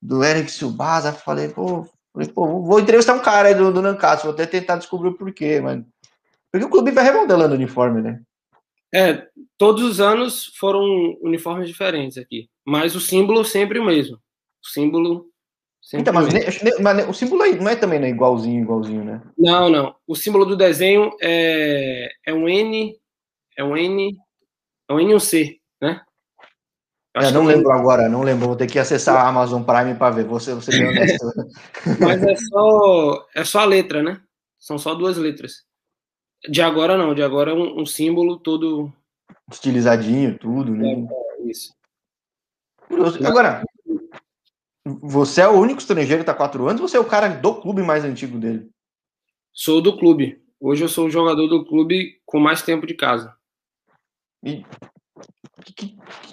[0.00, 1.12] do Eric Subasa.
[1.12, 5.08] Falei, pô, falei, pô, vou entrevistar um cara aí do, do vou até tentar descobrir
[5.08, 5.82] o porquê, mas
[6.52, 8.20] porque o clube vai remodelando o uniforme, né?
[8.92, 10.82] É, todos os anos foram
[11.22, 14.16] uniformes diferentes aqui, mas o símbolo sempre o mesmo.
[14.62, 15.30] O símbolo
[15.80, 19.22] sempre então, mas, o, mas o símbolo não é também né, igualzinho, igualzinho, né?
[19.38, 19.94] Não, não.
[20.06, 22.98] O símbolo do desenho é, é um N,
[23.56, 24.16] é um N,
[24.88, 26.02] é um N e um C, né?
[27.14, 28.46] Eu não lembro agora, não lembro.
[28.46, 30.24] Vou ter que acessar a Amazon Prime para ver.
[30.26, 31.26] Você, você bem honesto.
[32.00, 34.20] mas é só, é só a letra, né?
[34.58, 35.64] São só duas letras.
[36.48, 38.92] De agora não, de agora é um, um símbolo todo.
[39.50, 40.92] Estilizadinho, tudo, né?
[40.92, 41.74] É, é isso.
[43.26, 43.62] Agora,
[44.84, 47.54] você é o único estrangeiro que está quatro anos ou você é o cara do
[47.60, 48.70] clube mais antigo dele?
[49.52, 50.42] Sou do clube.
[50.60, 53.34] Hoje eu sou o jogador do clube com mais tempo de casa.
[54.44, 54.64] E
[55.60, 55.72] o que,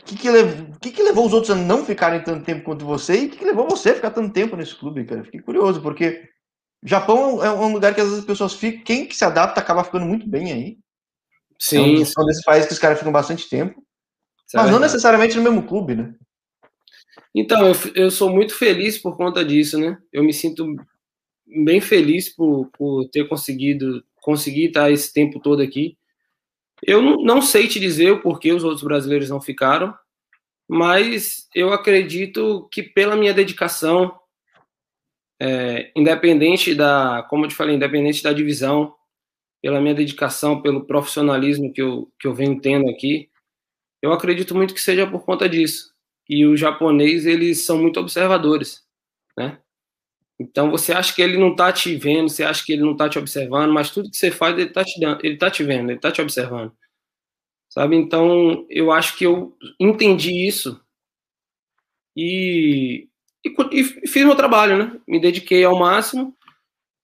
[0.05, 3.21] que, que, levou, que, que levou os outros a não ficarem tanto tempo quanto você
[3.21, 5.23] e o que, que levou você a ficar tanto tempo nesse clube, cara?
[5.23, 6.29] Fiquei curioso, porque
[6.83, 8.83] Japão é um lugar que às vezes as pessoas ficam.
[8.83, 10.77] Quem que se adapta acaba ficando muito bem aí.
[11.59, 12.05] Sim.
[12.05, 13.83] São desses países que os caras ficam bastante tempo.
[14.47, 16.15] Isso é mas é não necessariamente no mesmo clube, né?
[17.35, 19.97] Então, eu, eu sou muito feliz por conta disso, né?
[20.11, 20.65] Eu me sinto
[21.65, 25.97] bem feliz por, por ter conseguido conseguir estar esse tempo todo aqui.
[26.83, 29.97] Eu não, sei te dizer o porquê os outros brasileiros não ficaram,
[30.69, 34.17] mas eu acredito que pela minha dedicação,
[35.41, 38.93] é, independente da, como eu te falei, independente da divisão,
[39.61, 43.29] pela minha dedicação, pelo profissionalismo que eu, que eu venho tendo aqui,
[44.01, 45.93] eu acredito muito que seja por conta disso.
[46.29, 48.83] E os japoneses, eles são muito observadores,
[49.35, 49.59] né?
[50.39, 53.09] Então você acha que ele não está te vendo, você acha que ele não está
[53.09, 55.89] te observando, mas tudo que você faz ele está te dando, ele está te vendo,
[55.89, 56.71] ele está te observando.
[57.69, 57.95] Sabe?
[57.95, 60.79] Então eu acho que eu entendi isso
[62.15, 63.07] e,
[63.45, 64.99] e, e fiz meu trabalho, né?
[65.07, 66.35] Me dediquei ao máximo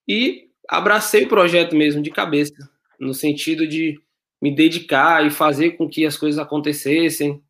[0.07, 2.53] e abracei o projeto mesmo de cabeça,
[2.99, 3.99] no sentido de
[4.41, 7.41] me dedicar e fazer com que as coisas acontecessem,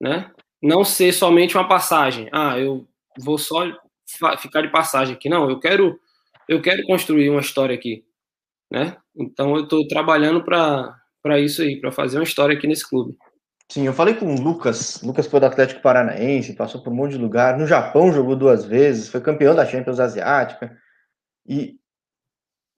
[0.00, 0.30] né?
[0.62, 2.28] Não ser somente uma passagem.
[2.32, 2.86] Ah, eu
[3.18, 3.64] vou só
[4.38, 5.28] ficar de passagem aqui.
[5.28, 5.98] Não, eu quero
[6.48, 8.04] eu quero construir uma história aqui,
[8.70, 8.96] né?
[9.16, 13.16] Então eu estou trabalhando para para isso aí, para fazer uma história aqui nesse clube.
[13.68, 15.02] Sim, eu falei com o Lucas.
[15.02, 17.58] Lucas foi do Atlético Paranaense, passou por um monte de lugar.
[17.58, 20.76] No Japão jogou duas vezes, foi campeão da Champions Asiática.
[21.44, 21.76] E,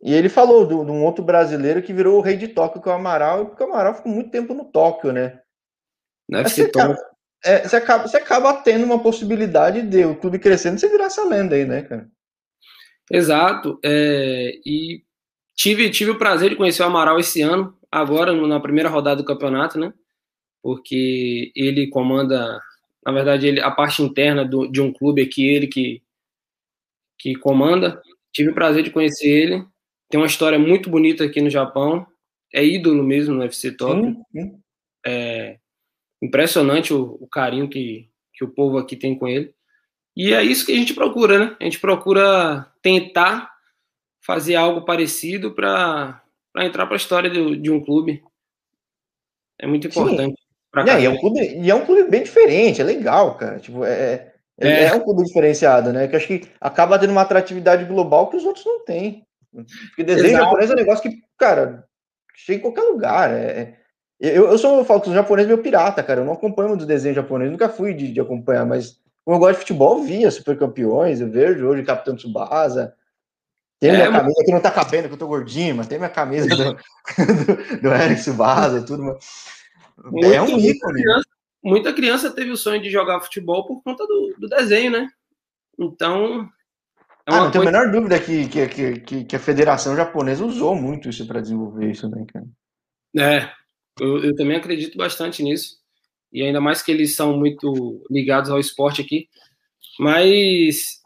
[0.03, 2.93] e ele falou de um outro brasileiro que virou o rei de Tóquio, que é
[2.93, 5.41] o Amaral, porque o Amaral ficou muito tempo no Tóquio, né?
[6.27, 6.97] Deve ser acaba,
[7.45, 11.07] é, você, acaba, você acaba tendo uma possibilidade de o clube crescendo e você virar
[11.07, 12.11] essa lenda aí, né, cara?
[13.11, 13.79] Exato.
[13.85, 15.03] É, e
[15.55, 19.27] tive, tive o prazer de conhecer o Amaral esse ano, agora na primeira rodada do
[19.27, 19.93] campeonato, né?
[20.63, 22.61] Porque ele comanda,
[23.07, 26.03] na verdade, ele, a parte interna do, de um clube aqui, ele que,
[27.19, 28.03] que comanda.
[28.33, 29.65] Tive o prazer de conhecer ele.
[30.11, 32.07] Tem uma história muito bonita aqui no Japão.
[32.53, 34.03] É ídolo mesmo no UFC Top.
[34.03, 34.61] Sim, sim.
[35.07, 35.59] É
[36.23, 39.55] impressionante o, o carinho que, que o povo aqui tem com ele.
[40.17, 41.57] E é isso que a gente procura, né?
[41.61, 43.53] A gente procura tentar
[44.21, 46.23] fazer algo parecido para
[46.59, 48.23] entrar para a história de, de, um clube.
[49.61, 50.41] É muito importante.
[50.89, 53.59] É, e, é um clube, e é um clube bem diferente, é legal, cara.
[53.59, 56.09] Tipo, é, é, é, é um clube diferenciado, né?
[56.09, 59.25] Que acho que acaba tendo uma atratividade global que os outros não têm.
[59.51, 60.45] Porque desenho Exato.
[60.45, 61.87] japonês é um negócio que, cara,
[62.35, 63.33] chega em qualquer lugar.
[63.33, 63.78] É, é
[64.21, 66.21] eu, eu sou, que os japoneses meu pirata, cara.
[66.21, 69.55] Eu não acompanho muito desenho japonês, nunca fui de, de acompanhar, mas como eu gosto
[69.55, 72.95] de futebol, eu via Super Campeões, eu vejo hoje Capitão Tsubasa.
[73.79, 74.47] Tem é, minha camisa mas...
[74.47, 76.79] que não tá cabendo, que eu tô gordinho, mas tem minha camisa do, do,
[77.83, 79.03] do Eric Tsubasa e tudo.
[79.03, 80.33] Mas...
[80.33, 81.03] é um ícone.
[81.03, 81.29] Criança,
[81.63, 85.09] muita criança teve o sonho de jogar futebol por conta do, do desenho, né?
[85.79, 86.49] Então.
[87.29, 90.75] É ah, não tenho a menor dúvida que, que, que, que, a Federação Japonesa usou
[90.75, 92.47] muito isso para desenvolver isso, né, cara?
[93.17, 93.51] É,
[94.01, 95.79] eu, eu, também acredito bastante nisso.
[96.33, 99.29] E ainda mais que eles são muito ligados ao esporte aqui.
[99.99, 101.01] Mas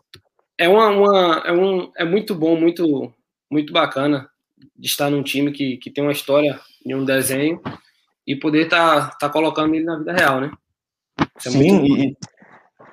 [0.59, 3.12] é, uma, uma, é, um, é muito bom, muito,
[3.50, 4.28] muito bacana
[4.76, 7.61] de estar num time que, que tem uma história e um desenho
[8.26, 10.52] e poder estar tá, tá colocando ele na vida real, né?
[11.18, 12.16] É Sim, e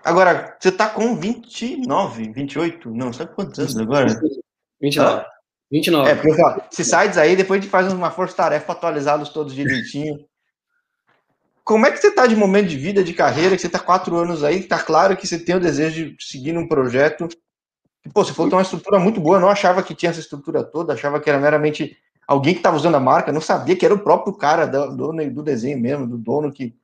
[0.04, 2.90] agora você tá com 29, 28?
[2.92, 4.08] Não, sabe quantos anos agora?
[4.82, 5.22] 29.
[5.22, 5.39] Ah?
[5.72, 6.10] 29.
[6.10, 9.54] É, porque ó, se sites aí, depois a gente faz uma força-tarefa para atualizá-los todos
[9.54, 10.26] direitinho.
[11.64, 14.16] Como é que você tá de momento de vida, de carreira, que você tá quatro
[14.16, 17.28] anos aí, tá claro que você tem o desejo de seguir um projeto.
[18.12, 20.20] Pô, você falou que tem uma estrutura muito boa, eu não achava que tinha essa
[20.20, 21.96] estrutura toda, achava que era meramente
[22.28, 25.32] alguém que estava usando a marca, não sabia que era o próprio cara do, dono
[25.32, 26.76] do desenho mesmo, do dono que,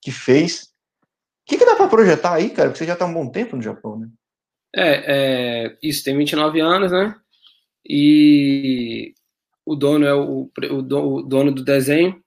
[0.00, 0.64] que fez.
[0.64, 2.68] O que, que dá para projetar aí, cara?
[2.68, 4.08] Porque você já está um bom tempo no Japão, né?
[4.76, 7.14] É, é, isso, tem 29 anos, né?
[7.86, 9.14] E
[9.64, 10.82] o dono é o, o,
[11.22, 12.22] dono do desenho.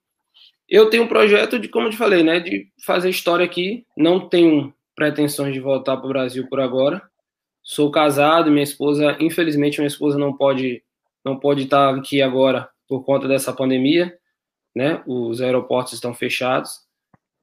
[0.68, 3.86] Eu tenho um projeto de, como eu te falei, né, de fazer história aqui.
[3.96, 7.02] Não tenho pretensões de voltar para o Brasil por agora.
[7.64, 10.84] Sou casado, minha esposa, infelizmente, minha esposa não pode
[11.24, 14.18] não pode estar aqui agora por conta dessa pandemia,
[14.74, 15.04] né?
[15.06, 16.80] Os aeroportos estão fechados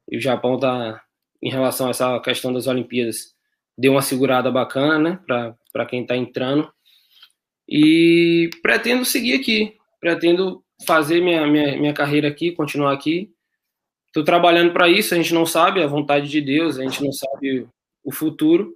[0.09, 1.01] e o Japão está,
[1.41, 3.35] em relação a essa questão das Olimpíadas,
[3.77, 5.53] deu uma segurada bacana, né?
[5.71, 6.71] Para quem está entrando.
[7.67, 13.31] E pretendo seguir aqui, pretendo fazer minha, minha, minha carreira aqui, continuar aqui.
[14.07, 17.11] Estou trabalhando para isso, a gente não sabe a vontade de Deus, a gente não
[17.11, 17.67] sabe
[18.03, 18.73] o futuro,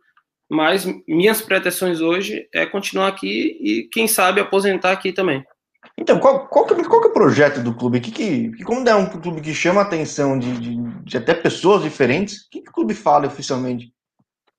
[0.50, 5.46] mas minhas pretensões hoje é continuar aqui e, quem sabe, aposentar aqui também.
[5.98, 8.00] Então, qual, qual, que, qual que é o projeto do clube?
[8.00, 11.84] Que, que, como é um clube que chama a atenção de, de, de, até pessoas
[11.84, 13.94] diferentes, o que, que o clube fala oficialmente?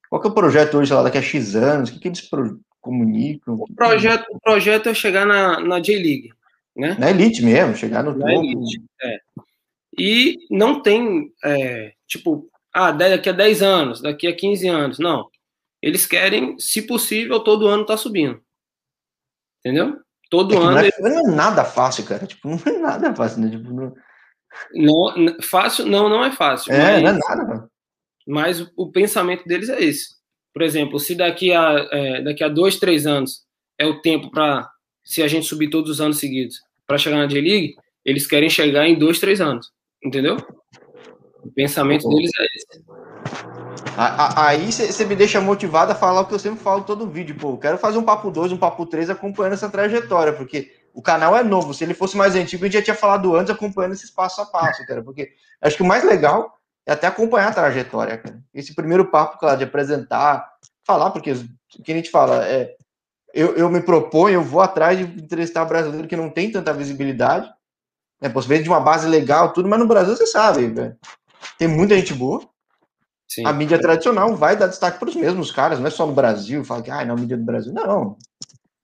[0.09, 1.91] Qual que é o projeto hoje lá daqui a X anos?
[1.91, 2.21] O que, que eles
[2.81, 3.55] comunicam?
[3.55, 6.33] O projeto, o projeto é chegar na, na J-League,
[6.77, 6.97] né?
[6.99, 8.45] Na Elite mesmo, chegar no na topo.
[8.45, 9.19] Elite, é.
[9.99, 15.29] E não tem, é, tipo, ah, daqui a 10 anos, daqui a 15 anos, não
[15.83, 18.41] eles querem, se possível, todo ano tá subindo.
[19.61, 19.99] Entendeu?
[20.31, 20.71] Todo é ano.
[20.73, 22.27] Não é, não é, nada fácil, cara.
[22.27, 23.51] Tipo, não é nada fácil, né?
[23.51, 23.95] Tipo, não...
[24.75, 25.37] não...
[25.43, 26.73] fácil, não, não é fácil.
[26.73, 27.71] É, mas, não é nada, mano.
[28.27, 30.20] Mas o, o, pensamento deles é esse.
[30.61, 33.47] Por exemplo, se daqui a, é, daqui a dois, três anos
[33.79, 34.69] é o tempo para,
[35.03, 38.87] se a gente subir todos os anos seguidos, para chegar na J-League, eles querem chegar
[38.87, 39.73] em dois, três anos.
[40.05, 40.37] Entendeu?
[41.43, 42.85] O pensamento deles é esse.
[44.37, 47.35] Aí você me deixa motivado a falar o que eu sempre falo todo vídeo.
[47.37, 51.01] Pô, eu quero fazer um papo 2, um papo 3 acompanhando essa trajetória, porque o
[51.01, 51.73] canal é novo.
[51.73, 54.45] Se ele fosse mais antigo, a gente já tinha falado antes acompanhando esse passo a
[54.45, 55.03] passo, cara.
[55.03, 55.31] Porque
[55.63, 56.60] acho que o mais legal
[56.91, 58.43] é até acompanhar a trajetória, cara.
[58.53, 60.51] Esse primeiro papo, claro, de apresentar,
[60.85, 62.75] falar, porque o que a gente fala é.
[63.33, 67.49] Eu, eu me proponho, eu vou atrás de entrevistar brasileiro que não tem tanta visibilidade,
[68.21, 68.29] né?
[68.29, 70.97] Possivelmente de uma base legal, tudo, mas no Brasil você sabe, velho.
[71.57, 72.43] Tem muita gente boa.
[73.29, 73.47] Sim.
[73.47, 76.65] A mídia tradicional vai dar destaque para os mesmos caras, não é só no Brasil,
[76.65, 77.73] fala que ah, não, a mídia do Brasil.
[77.73, 78.17] Não.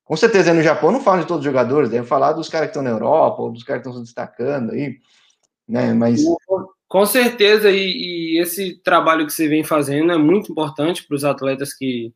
[0.04, 2.70] Com certeza no Japão não fala de todos os jogadores, deve falar dos caras que
[2.70, 5.00] estão na Europa, ou dos caras que estão se destacando aí,
[5.68, 5.92] né?
[5.92, 6.22] Mas.
[6.96, 11.24] Com certeza, e, e esse trabalho que você vem fazendo é muito importante para os
[11.26, 12.10] atletas que,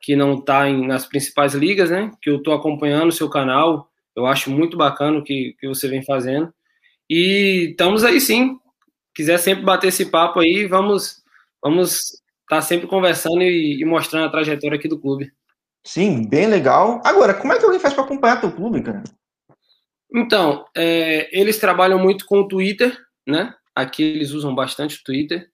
[0.00, 2.10] que não tá nas principais ligas, né?
[2.22, 5.88] Que eu estou acompanhando o seu canal, eu acho muito bacana o que, que você
[5.88, 6.50] vem fazendo.
[7.06, 8.56] E estamos aí sim.
[9.14, 11.22] Quiser sempre bater esse papo aí, vamos
[11.62, 15.30] vamos estar tá sempre conversando e, e, mostrando a trajetória aqui do clube.
[15.86, 17.02] Sim, bem legal.
[17.04, 19.04] Agora, como é que alguém faz para acompanhar teu clube, cara?
[20.14, 23.54] Então, é, eles trabalham muito com o Twitter, né?
[23.74, 25.50] Aqui eles usam bastante o Twitter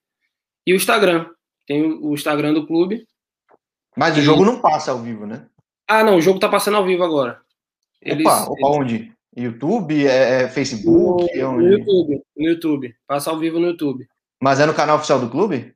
[0.66, 1.28] e o Instagram.
[1.66, 3.06] Tem o Instagram do clube.
[3.96, 4.20] Mas e...
[4.20, 5.46] o jogo não passa ao vivo, né?
[5.88, 7.40] Ah, não, o jogo tá passando ao vivo agora.
[8.00, 8.76] Eles, opa, opa eles...
[8.76, 9.12] onde?
[9.36, 10.06] YouTube?
[10.06, 11.22] É, é Facebook?
[11.22, 11.62] No, é onde?
[11.62, 12.22] no YouTube.
[12.36, 12.96] No YouTube.
[13.06, 14.06] Passa ao vivo no YouTube.
[14.40, 15.74] Mas é no canal oficial do clube?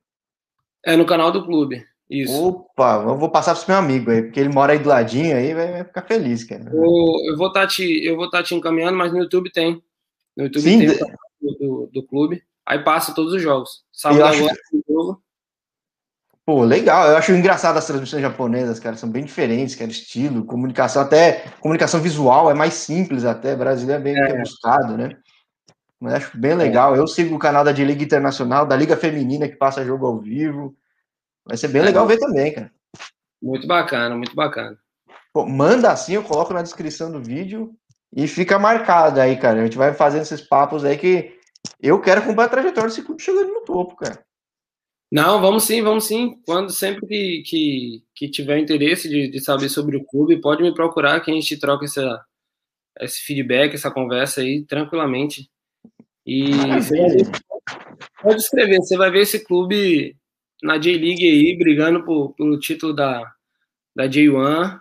[0.85, 1.85] É no canal do clube.
[2.09, 2.47] Isso.
[2.47, 5.55] Opa, eu vou passar pro meu amigo aí, porque ele mora aí do ladinho aí,
[5.55, 6.71] vai, ficar feliz, cara.
[6.73, 6.83] Eu,
[7.27, 9.83] eu vou estar tá te, eu vou tá te encaminhando, mas no YouTube tem.
[10.37, 11.17] No YouTube Sim, tem
[11.53, 12.43] do, do, clube.
[12.67, 13.85] Aí passa todos os jogos.
[13.93, 14.85] Sábado agora acho...
[14.89, 15.23] jogo.
[16.47, 17.09] Pô, legal.
[17.09, 18.97] Eu acho engraçado as transmissões japonesas, cara.
[18.97, 19.91] São bem diferentes, cara.
[19.91, 23.57] Estilo, comunicação, até comunicação visual é mais simples até.
[23.57, 24.39] Brasileiro é bem é.
[24.39, 25.17] buscado, né?
[26.01, 26.95] Mas acho bem legal.
[26.95, 30.77] Eu sigo o canal da D-Liga Internacional, da Liga Feminina, que passa jogo ao vivo.
[31.47, 32.71] Vai ser bem legal ver também, cara.
[33.43, 34.79] Muito bacana, muito bacana.
[35.33, 37.75] Pô, manda assim, eu coloco na descrição do vídeo
[38.15, 39.61] e fica marcado aí, cara.
[39.61, 41.37] A gente vai fazendo esses papos aí que
[41.81, 44.25] eu quero acompanhar a trajetória desse clube chegando no topo, cara.
[45.11, 46.41] Não, vamos sim, vamos sim.
[46.47, 50.75] Quando sempre que, que, que tiver interesse de, de saber sobre o clube, pode me
[50.75, 52.25] procurar que a gente troca essa,
[53.01, 55.51] esse feedback, essa conversa aí tranquilamente.
[56.27, 56.51] E
[58.23, 60.17] pode escrever, você vai ver esse clube
[60.63, 63.23] na J-League aí, brigando por, pelo título da,
[63.95, 64.81] da J1.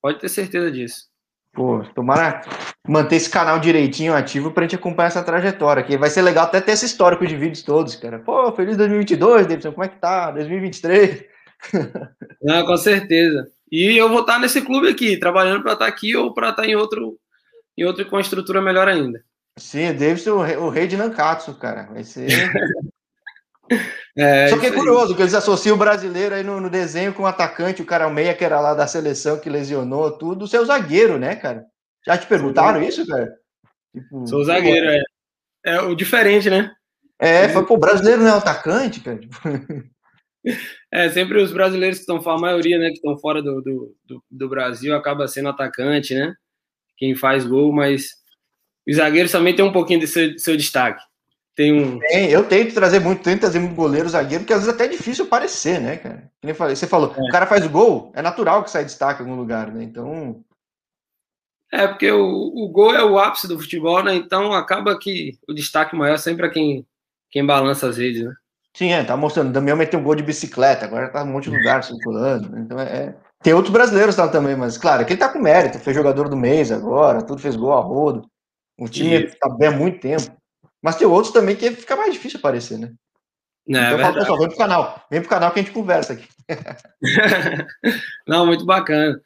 [0.00, 1.13] Pode ter certeza disso.
[1.54, 2.42] Pô, tomara
[2.86, 6.60] manter esse canal direitinho ativo pra gente acompanhar essa trajetória, que vai ser legal até
[6.60, 8.18] ter esse histórico de vídeos todos, cara.
[8.18, 10.32] Pô, feliz 2022, Davidson, como é que tá?
[10.32, 11.24] 2023?
[12.42, 13.46] Não, com certeza.
[13.70, 16.74] E eu vou estar nesse clube aqui, trabalhando para estar aqui ou para estar em
[16.74, 17.18] outro,
[17.78, 19.22] em outro com estrutura melhor ainda.
[19.56, 21.84] Sim, Davidson, o rei, o rei de Nankatsu, cara.
[21.84, 22.28] Vai ser.
[24.16, 25.16] É, Só que é curioso aí.
[25.16, 28.34] que eles associam o brasileiro aí no, no, desenho com o atacante, o cara meia
[28.34, 31.64] que era lá da seleção que lesionou tudo, o seu zagueiro, né, cara?
[32.06, 33.34] Já te perguntaram Sou isso, cara?
[33.92, 35.02] Tipo, Sou zagueiro, é.
[35.66, 36.70] É o diferente, né?
[37.18, 39.20] É, foi, pô, brasileiro não é atacante, cara?
[40.92, 43.96] É, sempre os brasileiros que estão fora, a maioria, né, que estão fora do, do,
[44.04, 46.34] do, do Brasil acaba sendo atacante, né?
[46.98, 48.10] Quem faz gol, mas
[48.86, 51.02] os zagueiros também tem um pouquinho de seu, de seu destaque.
[51.54, 51.98] Tem um.
[52.00, 54.86] Tem, eu tento trazer muito, tento trazer muito goleiro, zagueiro, porque às vezes é até
[54.86, 56.30] é difícil aparecer, né, cara?
[56.40, 57.20] Como falei, você falou, é.
[57.20, 59.84] o cara faz o gol, é natural que sai destaque em algum lugar, né?
[59.84, 60.44] Então.
[61.72, 64.14] É, porque o, o gol é o ápice do futebol, né?
[64.14, 66.86] Então acaba que o destaque maior é sempre é quem,
[67.30, 68.34] quem balança as redes, né?
[68.76, 69.50] Sim, é, tá mostrando.
[69.50, 72.50] O Damião meteu um gol de bicicleta, agora tá um monte de lugar circulando.
[72.50, 72.62] Né?
[72.62, 73.16] Então é, é.
[73.40, 76.36] Tem outros brasileiros lá também, mas claro, que ele tá com mérito, foi jogador do
[76.36, 78.28] mês agora, tudo fez gol a rodo.
[78.76, 80.34] O time está bem há muito tempo.
[80.84, 82.92] Mas tem outros também que fica mais difícil aparecer, né?
[83.66, 85.06] Não, é então, é falo, pessoal, vem pro canal.
[85.10, 86.28] Vem pro canal que a gente conversa aqui.
[88.28, 89.18] Não, muito bacana.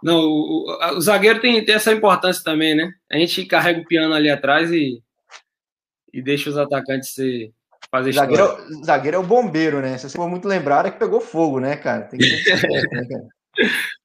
[0.00, 2.92] Não, o, o, o, zagueiro tem, tem essa importância também, né?
[3.10, 5.02] A gente carrega o piano ali atrás e,
[6.14, 7.52] e deixa os atacantes se,
[7.90, 9.98] fazer zagueiro, é zagueiro é o bombeiro, né?
[9.98, 12.02] Se você for muito lembrar, é que pegou fogo, né, cara?
[12.02, 13.28] Tem que ter né, cara?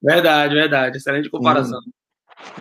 [0.02, 0.96] Verdade, verdade.
[0.96, 1.78] Excelente comparação.
[1.78, 1.92] Hum.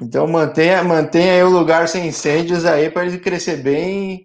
[0.04, 4.24] Então mantenha, mantenha o lugar sem incêndios aí para ele crescer bem.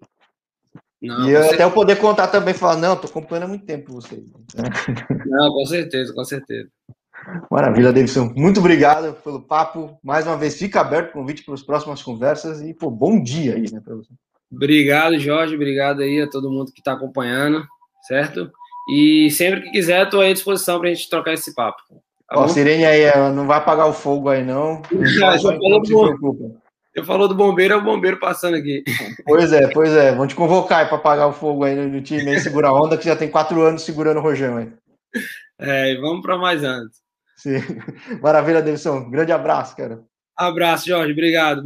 [1.03, 3.93] Não, e eu até eu poder contar também, falar, não, tô acompanhando há muito tempo
[3.93, 4.23] vocês.
[5.27, 6.69] Não, com certeza, com certeza.
[7.51, 8.33] Maravilha, Davidson.
[8.37, 9.99] Muito obrigado pelo papo.
[10.03, 13.55] Mais uma vez, fica aberto o convite para as próximas conversas e, pô, bom dia
[13.55, 14.11] aí, né, para você.
[14.53, 15.55] Obrigado, Jorge.
[15.55, 17.65] Obrigado aí a todo mundo que está acompanhando,
[18.07, 18.51] certo?
[18.93, 21.81] E sempre que quiser, estou à disposição para a gente trocar esse papo.
[22.29, 24.83] Tá Ó, Sirene aí, ela não vai apagar o fogo aí, não.
[25.19, 25.83] Já, já falou
[26.95, 28.83] eu falou do bombeiro, é o bombeiro passando aqui.
[29.25, 30.15] Pois é, pois é.
[30.15, 33.05] Vão te convocar para apagar o fogo aí no time aí, segurar a onda, que
[33.05, 34.73] já tem quatro anos segurando o rojão aí.
[35.59, 36.99] É, vamos para mais antes.
[37.37, 37.61] Sim.
[38.21, 39.09] Maravilha, Davidson.
[39.11, 40.03] Grande abraço, cara.
[40.37, 41.13] Abraço, Jorge.
[41.13, 41.59] Obrigado.